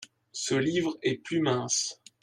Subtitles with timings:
[0.31, 2.01] Ce livre est plus mince.